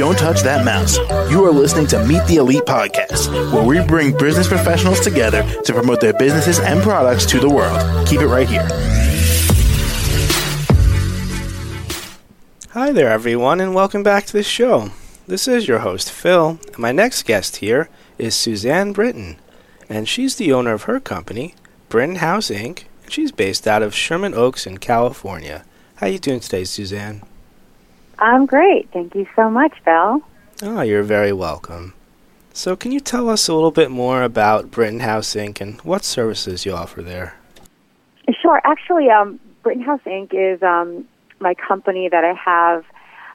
Don't 0.00 0.18
touch 0.18 0.40
that 0.44 0.64
mouse. 0.64 0.96
You 1.30 1.44
are 1.44 1.50
listening 1.50 1.86
to 1.88 2.02
Meet 2.06 2.24
the 2.24 2.36
Elite 2.36 2.62
Podcast, 2.62 3.30
where 3.52 3.62
we 3.62 3.86
bring 3.86 4.16
business 4.16 4.48
professionals 4.48 4.98
together 5.00 5.42
to 5.64 5.74
promote 5.74 6.00
their 6.00 6.14
businesses 6.14 6.58
and 6.58 6.80
products 6.82 7.26
to 7.26 7.38
the 7.38 7.50
world. 7.50 8.08
Keep 8.08 8.22
it 8.22 8.26
right 8.28 8.48
here. 8.48 8.66
Hi 12.70 12.92
there, 12.92 13.10
everyone, 13.10 13.60
and 13.60 13.74
welcome 13.74 14.02
back 14.02 14.24
to 14.24 14.32
the 14.32 14.42
show. 14.42 14.90
This 15.26 15.46
is 15.46 15.68
your 15.68 15.80
host, 15.80 16.10
Phil, 16.10 16.58
and 16.68 16.78
my 16.78 16.92
next 16.92 17.24
guest 17.26 17.56
here 17.56 17.90
is 18.16 18.34
Suzan 18.34 18.94
Brittan, 18.94 19.36
and 19.90 20.08
she's 20.08 20.36
the 20.36 20.50
owner 20.50 20.72
of 20.72 20.84
her 20.84 20.98
company, 20.98 21.54
Brittan 21.90 22.16
House 22.16 22.48
Inc., 22.48 22.84
and 23.02 23.12
she's 23.12 23.32
based 23.32 23.68
out 23.68 23.82
of 23.82 23.94
Sherman 23.94 24.32
Oaks 24.32 24.66
in 24.66 24.78
California. 24.78 25.66
How 25.96 26.06
you 26.06 26.18
doing 26.18 26.40
today, 26.40 26.62
Suzan? 26.62 27.20
I'm 28.20 28.46
great. 28.46 28.90
Thank 28.92 29.14
you 29.14 29.26
so 29.34 29.50
much, 29.50 29.72
Phil. 29.84 30.22
Oh, 30.62 30.82
you're 30.82 31.02
very 31.02 31.32
welcome. 31.32 31.94
So, 32.52 32.76
can 32.76 32.92
you 32.92 33.00
tell 33.00 33.28
us 33.28 33.48
a 33.48 33.54
little 33.54 33.70
bit 33.70 33.90
more 33.90 34.22
about 34.22 34.70
Brittan 34.70 35.00
House 35.00 35.34
Inc. 35.34 35.60
and 35.60 35.80
what 35.82 36.04
services 36.04 36.66
you 36.66 36.72
offer 36.72 37.00
there? 37.00 37.34
Sure. 38.42 38.60
Actually, 38.64 39.08
um, 39.08 39.40
Brittan 39.62 39.82
House 39.82 40.00
Inc. 40.04 40.34
is 40.34 40.62
um, 40.62 41.06
my 41.38 41.54
company 41.54 42.08
that 42.08 42.24
I 42.24 42.34
have 42.34 42.84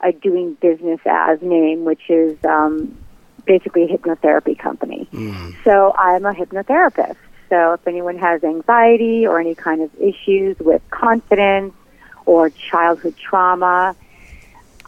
a 0.00 0.12
doing 0.12 0.54
business 0.54 1.00
as 1.06 1.40
name, 1.42 1.84
which 1.84 2.08
is 2.08 2.36
um, 2.44 2.96
basically 3.44 3.84
a 3.84 3.88
hypnotherapy 3.88 4.58
company. 4.58 5.06
Mm. 5.12 5.54
So 5.64 5.94
I'm 5.96 6.24
a 6.26 6.32
hypnotherapist. 6.32 7.16
So 7.48 7.74
if 7.74 7.86
anyone 7.86 8.16
has 8.18 8.42
anxiety 8.42 9.26
or 9.26 9.38
any 9.38 9.54
kind 9.54 9.82
of 9.82 9.90
issues 10.00 10.58
with 10.58 10.82
confidence 10.90 11.74
or 12.24 12.50
childhood 12.50 13.14
trauma, 13.16 13.94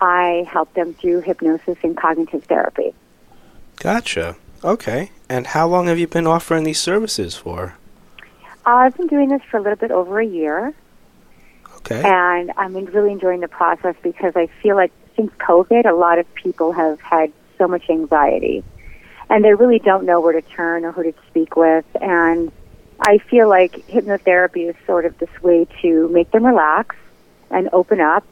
I 0.01 0.47
help 0.51 0.73
them 0.75 0.95
through 0.95 1.23
hypnosis 1.23 1.79
and 1.83 1.97
cognitive 1.97 2.45
therapy. 2.45 2.95
Gotcha. 3.77 4.37
Okay. 4.62 5.11
And 5.28 5.47
how 5.48 5.67
long 5.69 5.87
have 5.87 5.98
you 5.98 6.06
been 6.06 6.27
offering 6.27 6.64
these 6.64 6.81
services 6.81 7.34
for? 7.34 7.75
Uh, 8.67 8.70
I've 8.70 8.97
been 8.97 9.09
doing 9.09 9.28
this 9.28 9.42
for 9.50 9.59
a 9.59 9.61
little 9.61 9.77
bit 9.77 9.91
over 9.91 10.20
a 10.20 10.27
year, 10.27 10.72
Okay. 11.77 12.03
and 12.03 12.50
I'm 12.56 12.75
really 12.87 13.12
enjoying 13.12 13.41
the 13.41 13.48
process 13.48 13.95
because 14.03 14.33
I 14.37 14.47
feel 14.62 14.75
like 14.75 14.91
since 15.17 15.31
COVID, 15.34 15.87
a 15.87 15.95
lot 15.95 16.19
of 16.19 16.33
people 16.34 16.72
have 16.72 17.00
had 17.00 17.31
so 17.59 17.69
much 17.69 17.89
anxiety, 17.91 18.65
and 19.28 19.45
they 19.45 19.55
really 19.55 19.78
don't 19.78 20.06
know 20.06 20.20
where 20.20 20.33
to 20.33 20.42
turn 20.42 20.84
or 20.84 20.92
who 20.92 21.03
to 21.03 21.15
speak 21.28 21.56
with. 21.56 21.84
And 22.00 22.50
I 23.00 23.19
feel 23.19 23.48
like 23.48 23.72
hypnotherapy 23.87 24.70
is 24.70 24.77
sort 24.87 25.05
of 25.05 25.19
this 25.19 25.42
way 25.42 25.67
to 25.83 26.09
make 26.09 26.31
them 26.31 26.47
relax 26.47 26.97
and 27.50 27.69
open 27.72 28.00
up 28.00 28.25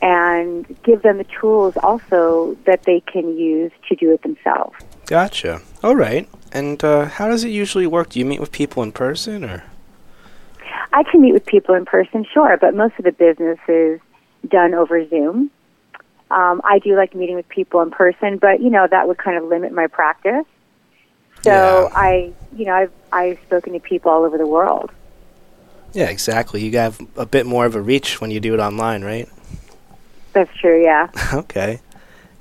and 0.00 0.64
give 0.82 1.02
them 1.02 1.18
the 1.18 1.24
tools 1.24 1.76
also 1.82 2.56
that 2.66 2.84
they 2.84 3.00
can 3.00 3.36
use 3.36 3.72
to 3.88 3.96
do 3.96 4.12
it 4.12 4.22
themselves. 4.22 4.76
Gotcha. 5.06 5.60
All 5.82 5.96
right. 5.96 6.28
And 6.52 6.82
uh, 6.84 7.06
how 7.06 7.28
does 7.28 7.44
it 7.44 7.48
usually 7.50 7.86
work? 7.86 8.10
Do 8.10 8.18
you 8.18 8.24
meet 8.24 8.40
with 8.40 8.52
people 8.52 8.82
in 8.82 8.92
person 8.92 9.44
or? 9.44 9.64
I 10.92 11.02
can 11.02 11.20
meet 11.20 11.32
with 11.32 11.44
people 11.46 11.74
in 11.74 11.84
person, 11.84 12.24
sure, 12.32 12.56
but 12.60 12.74
most 12.74 12.94
of 12.98 13.04
the 13.04 13.12
business 13.12 13.58
is 13.68 14.00
done 14.48 14.74
over 14.74 15.06
Zoom. 15.08 15.50
Um, 16.30 16.60
I 16.64 16.78
do 16.78 16.96
like 16.96 17.14
meeting 17.14 17.36
with 17.36 17.48
people 17.48 17.80
in 17.80 17.90
person, 17.90 18.38
but 18.38 18.60
you 18.60 18.70
know 18.70 18.86
that 18.86 19.08
would 19.08 19.18
kind 19.18 19.36
of 19.36 19.44
limit 19.44 19.72
my 19.72 19.86
practice. 19.86 20.44
So 21.42 21.50
Yeah. 21.50 21.88
I, 21.94 22.32
you 22.56 22.66
know, 22.66 22.74
I've 22.74 22.92
I've 23.12 23.38
spoken 23.46 23.72
to 23.74 23.80
people 23.80 24.10
all 24.10 24.24
over 24.24 24.36
the 24.38 24.46
world. 24.46 24.90
Yeah, 25.94 26.10
exactly. 26.10 26.62
You 26.64 26.76
have 26.78 27.00
a 27.16 27.24
bit 27.24 27.46
more 27.46 27.64
of 27.64 27.74
a 27.74 27.80
reach 27.80 28.20
when 28.20 28.30
you 28.30 28.40
do 28.40 28.52
it 28.54 28.60
online, 28.60 29.02
right? 29.02 29.28
That's 30.32 30.54
true, 30.56 30.82
yeah. 30.82 31.08
okay. 31.32 31.80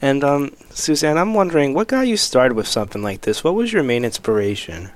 And 0.01 0.23
um, 0.23 0.49
Suzan, 0.69 1.17
I'm 1.17 1.33
wondering 1.33 1.73
what 1.73 1.87
got 1.87 2.01
you 2.01 2.17
started 2.17 2.55
with 2.55 2.67
something 2.67 3.01
like 3.01 3.21
this? 3.21 3.43
What 3.43 3.55
was 3.55 3.73
your 3.73 3.83
main 3.83 4.05
inspiration? 4.05 4.91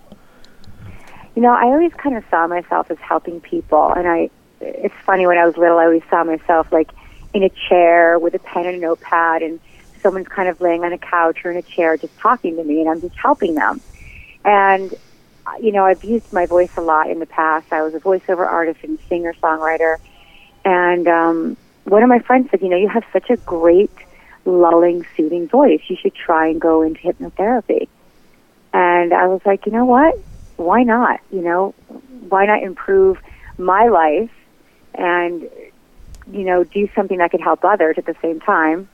You 1.35 1.41
know, 1.41 1.53
I 1.53 1.63
always 1.63 1.93
kind 1.93 2.15
of 2.15 2.23
saw 2.29 2.45
myself 2.47 2.91
as 2.91 2.97
helping 2.99 3.41
people, 3.41 3.91
and 3.93 4.07
I. 4.07 4.29
It's 4.59 4.93
funny 5.05 5.25
when 5.25 5.39
I 5.39 5.45
was 5.45 5.57
little, 5.57 5.79
I 5.79 5.85
always 5.85 6.03
saw 6.07 6.23
myself 6.23 6.71
like 6.71 6.91
in 7.33 7.41
a 7.41 7.49
chair 7.67 8.19
with 8.19 8.35
a 8.35 8.39
pen 8.39 8.67
and 8.67 8.75
a 8.75 8.79
notepad, 8.79 9.41
and 9.41 9.59
someone's 10.03 10.27
kind 10.27 10.49
of 10.49 10.61
laying 10.61 10.83
on 10.83 10.93
a 10.93 10.99
couch 10.99 11.39
or 11.43 11.51
in 11.51 11.57
a 11.57 11.63
chair 11.63 11.97
just 11.97 12.15
talking 12.19 12.55
to 12.57 12.63
me, 12.63 12.81
and 12.81 12.89
I'm 12.89 13.01
just 13.01 13.15
helping 13.15 13.55
them. 13.55 13.81
And 14.45 14.93
you 15.59 15.71
know, 15.71 15.85
I've 15.85 16.03
used 16.03 16.31
my 16.31 16.45
voice 16.45 16.77
a 16.77 16.81
lot 16.81 17.09
in 17.09 17.19
the 17.19 17.25
past. 17.25 17.73
I 17.73 17.81
was 17.81 17.95
a 17.95 17.99
voiceover 17.99 18.47
artist 18.47 18.81
and 18.83 18.99
singer 19.09 19.33
songwriter, 19.41 19.97
and 20.63 21.07
um, 21.07 21.57
one 21.85 22.03
of 22.03 22.09
my 22.09 22.19
friends 22.19 22.49
said, 22.51 22.61
"You 22.61 22.69
know, 22.69 22.77
you 22.77 22.89
have 22.89 23.03
such 23.11 23.29
a 23.29 23.37
great, 23.37 23.91
lulling, 24.45 25.05
soothing 25.15 25.47
voice. 25.47 25.81
You 25.87 25.95
should 25.95 26.15
try 26.15 26.47
and 26.47 26.59
go 26.59 26.81
into 26.81 26.99
hypnotherapy." 27.01 27.87
And 28.73 29.13
I 29.13 29.27
was 29.27 29.41
like, 29.45 29.65
you 29.65 29.71
know 29.71 29.85
what? 29.85 30.17
Why 30.57 30.83
not? 30.83 31.19
You 31.31 31.41
know, 31.41 31.73
why 32.29 32.45
not 32.45 32.63
improve 32.63 33.17
my 33.57 33.87
life 33.87 34.31
and 34.93 35.49
you 36.31 36.43
know 36.43 36.63
do 36.63 36.87
something 36.95 37.17
that 37.17 37.31
could 37.31 37.41
help 37.41 37.65
others 37.65 37.95
at 37.97 38.05
the 38.05 38.15
same 38.21 38.39
time? 38.39 38.87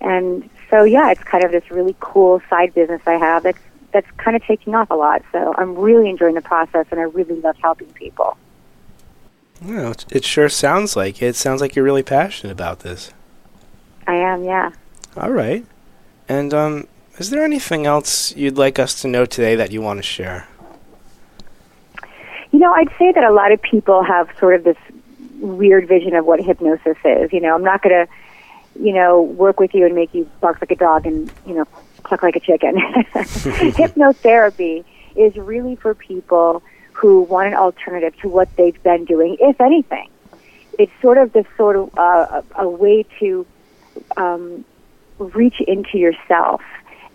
And 0.00 0.48
so, 0.70 0.84
yeah, 0.84 1.10
it's 1.10 1.22
kind 1.22 1.44
of 1.44 1.52
this 1.52 1.70
really 1.70 1.94
cool 2.00 2.40
side 2.48 2.74
business 2.74 3.02
I 3.06 3.14
have 3.14 3.42
that's 3.42 3.58
that's 3.92 4.10
kind 4.16 4.36
of 4.36 4.44
taking 4.44 4.74
off 4.74 4.90
a 4.90 4.94
lot. 4.94 5.22
So 5.32 5.54
I'm 5.56 5.76
really 5.76 6.08
enjoying 6.08 6.34
the 6.34 6.40
process, 6.40 6.86
and 6.90 7.00
I 7.00 7.04
really 7.04 7.40
love 7.40 7.56
helping 7.60 7.88
people. 7.88 8.36
It, 9.62 10.06
it 10.10 10.24
sure 10.24 10.48
sounds 10.48 10.96
like 10.96 11.22
it. 11.22 11.26
It 11.26 11.36
sounds 11.36 11.60
like 11.60 11.76
you're 11.76 11.84
really 11.84 12.02
passionate 12.02 12.52
about 12.52 12.80
this. 12.80 13.12
I 14.06 14.14
am, 14.14 14.44
yeah. 14.44 14.72
All 15.16 15.30
right. 15.30 15.64
And 16.28 16.54
um, 16.54 16.86
is 17.18 17.30
there 17.30 17.44
anything 17.44 17.86
else 17.86 18.34
you'd 18.36 18.56
like 18.56 18.78
us 18.78 19.00
to 19.02 19.08
know 19.08 19.26
today 19.26 19.56
that 19.56 19.72
you 19.72 19.82
want 19.82 19.98
to 19.98 20.02
share? 20.02 20.48
You 22.52 22.58
know, 22.58 22.72
I'd 22.72 22.88
say 22.98 23.12
that 23.12 23.24
a 23.24 23.32
lot 23.32 23.52
of 23.52 23.60
people 23.62 24.02
have 24.02 24.28
sort 24.38 24.54
of 24.56 24.64
this 24.64 24.76
weird 25.38 25.88
vision 25.88 26.14
of 26.14 26.24
what 26.24 26.40
hypnosis 26.40 26.96
is. 27.04 27.32
You 27.32 27.40
know, 27.40 27.54
I'm 27.54 27.62
not 27.62 27.82
going 27.82 28.06
to, 28.06 28.82
you 28.82 28.92
know, 28.92 29.22
work 29.22 29.60
with 29.60 29.74
you 29.74 29.86
and 29.86 29.94
make 29.94 30.14
you 30.14 30.28
bark 30.40 30.60
like 30.60 30.70
a 30.70 30.76
dog 30.76 31.06
and, 31.06 31.30
you 31.46 31.54
know, 31.54 31.64
cluck 32.02 32.22
like 32.22 32.36
a 32.36 32.40
chicken. 32.40 32.76
Hypnotherapy 33.14 34.84
is 35.16 35.36
really 35.36 35.76
for 35.76 35.94
people 35.94 36.62
who 37.00 37.22
want 37.22 37.48
an 37.48 37.54
alternative 37.54 38.14
to 38.20 38.28
what 38.28 38.54
they've 38.56 38.82
been 38.82 39.06
doing, 39.06 39.36
if 39.40 39.58
anything. 39.58 40.10
It's 40.78 40.92
sort 41.00 41.16
of 41.16 41.32
this 41.32 41.46
sort 41.56 41.76
of 41.76 41.98
uh, 41.98 42.42
a, 42.56 42.68
way 42.68 43.06
to 43.20 43.46
um, 44.18 44.64
reach 45.18 45.60
into 45.66 45.96
yourself 45.96 46.60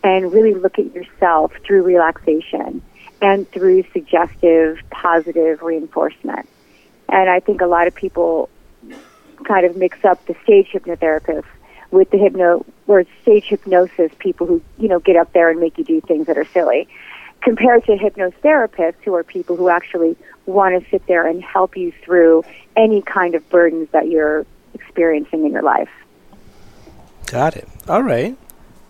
and 0.03 0.33
really 0.33 0.55
look 0.55 0.79
at 0.79 0.93
yourself 0.93 1.53
through 1.63 1.83
relaxation 1.83 2.81
and 3.21 3.49
through 3.51 3.83
suggestive, 3.93 4.79
positive 4.89 5.61
reinforcement. 5.61 6.49
And 7.07 7.29
I 7.29 7.39
think 7.39 7.61
a 7.61 7.67
lot 7.67 7.85
of 7.87 7.93
people 7.93 8.49
kind 9.43 9.67
of 9.67 9.77
mix 9.77 10.03
up 10.03 10.25
the 10.25 10.35
stage 10.43 10.69
hypnotherapist 10.73 11.45
with 11.91 12.09
the 12.09 12.17
hypno 12.17 12.65
or 12.87 13.05
stage 13.21 13.45
hypnosis 13.45 14.11
people 14.17 14.47
who, 14.47 14.61
you 14.79 14.87
know, 14.87 14.99
get 14.99 15.15
up 15.15 15.31
there 15.33 15.51
and 15.51 15.59
make 15.59 15.77
you 15.77 15.83
do 15.83 16.01
things 16.01 16.25
that 16.25 16.37
are 16.39 16.45
silly. 16.45 16.87
Compared 17.45 17.85
to 17.85 17.91
hypnotherapists 17.95 18.95
who 19.03 19.13
are 19.13 19.23
people 19.23 19.55
who 19.55 19.69
actually 19.69 20.17
want 20.47 20.83
to 20.83 20.89
sit 20.89 21.05
there 21.05 21.27
and 21.27 21.43
help 21.43 21.77
you 21.77 21.93
through 22.03 22.43
any 22.75 23.03
kind 23.03 23.35
of 23.35 23.47
burdens 23.49 23.87
that 23.91 24.09
you're 24.09 24.47
experiencing 24.73 25.45
in 25.45 25.51
your 25.51 25.61
life. 25.61 25.89
Got 27.27 27.55
it. 27.55 27.69
All 27.87 28.01
right. 28.01 28.35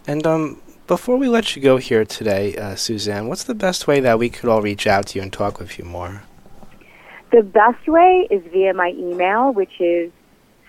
And 0.08 0.26
um, 0.26 0.62
before 0.88 1.18
we 1.18 1.28
let 1.28 1.56
you 1.58 1.62
go 1.62 1.76
here 1.76 2.06
today, 2.06 2.56
uh, 2.56 2.76
Suzan, 2.76 3.28
what's 3.28 3.44
the 3.44 3.54
best 3.54 3.88
way 3.88 4.00
that 4.00 4.18
we 4.18 4.30
could 4.30 4.50
all 4.50 4.62
reach 4.62 4.88
out 4.88 5.08
to 5.08 5.20
you 5.20 5.24
and 5.24 5.34
talk 5.34 5.60
with 5.60 5.78
you 5.78 5.84
more? 5.84 6.24
The 7.34 7.44
best 7.44 7.86
way 7.90 8.26
is 8.32 8.42
via 8.54 8.74
my 8.74 8.94
email, 8.98 9.52
which 9.52 9.82
is 9.82 10.14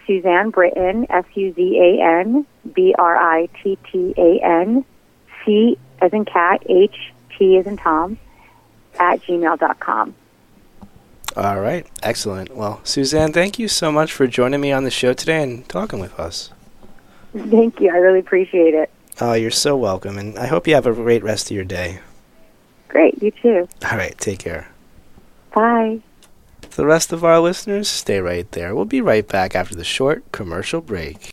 Suzan 0.09 0.51
Brittan, 0.51 1.07
S 1.09 1.25
U 1.35 1.55
Z 1.55 1.79
A 1.79 2.21
N 2.21 2.45
B 2.75 2.97
R 2.99 3.17
I 3.17 3.49
T 3.63 3.79
T 3.93 4.13
A 4.19 4.41
N, 4.45 4.85
C 5.45 5.79
as 6.01 6.13
in 6.13 6.25
cat, 6.25 6.65
H 6.69 7.13
T 7.39 7.57
as 7.59 7.67
in 7.67 7.77
Tom, 7.77 8.19
at 8.99 9.21
gmail.com. 9.23 10.15
All 11.37 11.61
right. 11.61 11.87
Excellent. 12.03 12.57
Well, 12.57 12.81
Suzan, 12.83 13.35
thank 13.35 13.59
you 13.59 13.69
so 13.69 13.93
much 13.93 14.13
for 14.13 14.27
joining 14.27 14.61
me 14.61 14.73
on 14.73 14.85
the 14.85 14.91
show 14.91 15.13
today 15.13 15.43
and 15.43 15.69
talking 15.69 15.99
with 15.99 16.19
us. 16.19 16.51
Thank 17.37 17.81
you. 17.81 17.93
I 17.93 17.99
really 17.99 18.21
appreciate 18.21 18.73
it. 18.73 18.91
Oh, 19.21 19.35
you're 19.35 19.51
so 19.51 19.77
welcome, 19.77 20.17
and 20.19 20.39
I 20.39 20.47
hope 20.47 20.67
you 20.67 20.75
have 20.75 20.87
a 20.87 20.93
great 20.93 21.23
rest 21.23 21.51
of 21.51 21.55
your 21.55 21.65
day. 21.65 22.01
Great. 22.89 23.23
You 23.23 23.31
too. 23.31 23.69
All 23.91 23.99
right. 23.99 24.17
Take 24.19 24.39
care. 24.39 24.69
Bye. 25.55 26.01
To 26.63 26.77
the 26.77 26.87
rest 26.87 27.13
of 27.13 27.25
our 27.25 27.41
listeners, 27.41 27.89
stay 27.89 28.21
right 28.21 28.51
there. 28.53 28.75
We'll 28.75 28.85
be 28.87 29.01
right 29.01 29.27
back 29.27 29.55
after 29.55 29.75
the 29.75 29.85
short 29.85 30.31
commercial 30.33 30.81
break. 30.81 31.33